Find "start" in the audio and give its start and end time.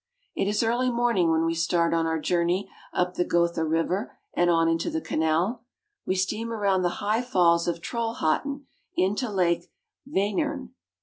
1.53-1.93